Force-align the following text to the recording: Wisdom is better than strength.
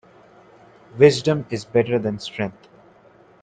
Wisdom 0.97 1.45
is 1.51 1.63
better 1.63 1.99
than 1.99 2.17
strength. 2.17 2.67